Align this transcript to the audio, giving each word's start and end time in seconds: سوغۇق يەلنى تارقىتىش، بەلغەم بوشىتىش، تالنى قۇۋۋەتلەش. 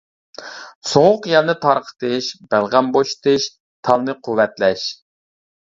سوغۇق 0.91 1.27
يەلنى 1.31 1.55
تارقىتىش، 1.65 2.31
بەلغەم 2.55 2.91
بوشىتىش، 2.97 3.47
تالنى 3.89 4.19
قۇۋۋەتلەش. 4.27 4.91